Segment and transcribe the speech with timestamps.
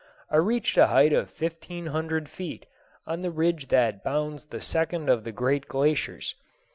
[0.31, 2.65] I reached a height of fifteen hundred feet,
[3.05, 6.33] on the ridge that bounds the second of the great glaciers.